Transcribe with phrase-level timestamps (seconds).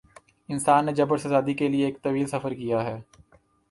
[0.49, 2.99] انسان نے جبر سے آزادی کے لیے ایک طویل سفر کیا ہے۔